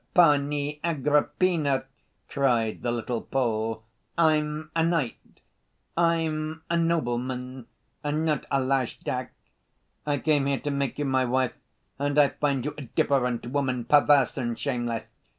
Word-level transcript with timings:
"Pani 0.15 0.79
Agrippina!" 0.83 1.85
cried 2.27 2.81
the 2.81 2.91
little 2.91 3.21
Pole. 3.21 3.83
"I'm—a 4.17 4.83
knight, 4.83 5.41
I'm—a 5.95 6.75
nobleman, 6.75 7.67
and 8.03 8.25
not 8.25 8.47
a 8.49 8.59
lajdak. 8.59 9.29
I 10.03 10.17
came 10.17 10.47
here 10.47 10.59
to 10.61 10.71
make 10.71 10.97
you 10.97 11.05
my 11.05 11.25
wife 11.25 11.53
and 11.99 12.17
I 12.17 12.29
find 12.29 12.65
you 12.65 12.73
a 12.79 12.85
different 12.85 13.45
woman, 13.45 13.85
perverse 13.85 14.37
and 14.39 14.57
shameless." 14.57 15.07